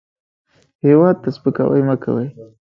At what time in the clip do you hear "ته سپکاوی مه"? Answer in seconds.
1.23-1.95